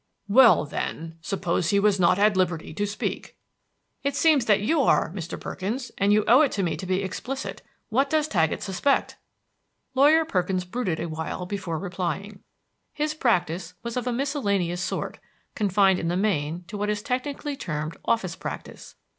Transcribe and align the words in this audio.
"Well, 0.27 0.65
then, 0.65 1.19
suppose 1.21 1.69
he 1.69 1.79
was 1.79 1.99
not 1.99 2.17
at 2.17 2.35
liberty 2.35 2.73
to 2.73 2.87
speak." 2.87 3.37
"It 4.01 4.15
seems 4.15 4.45
that 4.45 4.59
you 4.61 4.81
are, 4.81 5.11
Mr. 5.13 5.39
Perkins, 5.39 5.91
and 5.95 6.11
you 6.11 6.23
owe 6.27 6.41
it 6.41 6.51
to 6.53 6.63
me 6.63 6.75
to 6.77 6.87
be 6.87 7.03
explicit. 7.03 7.61
What 7.89 8.09
does 8.09 8.27
Taggett 8.27 8.63
suspect?" 8.63 9.17
Lawyer 9.93 10.25
Perkins 10.25 10.65
brooded 10.65 10.99
a 10.99 11.07
while 11.07 11.45
before 11.45 11.77
replying. 11.77 12.39
His 12.91 13.13
practice 13.13 13.75
was 13.83 13.95
of 13.95 14.07
a 14.07 14.11
miscellaneous 14.11 14.81
sort, 14.81 15.19
confined 15.53 15.99
in 15.99 16.07
the 16.07 16.17
main 16.17 16.63
to 16.69 16.79
what 16.79 16.89
is 16.89 17.03
technically 17.03 17.55
termed 17.55 17.95
office 18.03 18.35
practice. 18.35 18.95